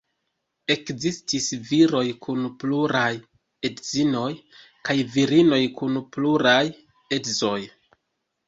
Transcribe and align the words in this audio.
Ekzistis 0.75 1.49
viroj 1.71 2.01
kun 2.27 2.47
pluraj 2.63 3.11
edzinoj, 3.69 4.33
kaj 4.89 4.97
virinoj 5.19 5.63
kun 5.81 6.03
pluraj 6.17 6.61
edzoj. 7.21 7.59